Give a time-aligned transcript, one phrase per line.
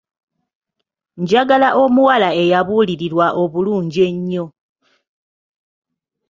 [1.21, 4.45] Njagala omuwala eyabuulirirwa obulungi ennyo.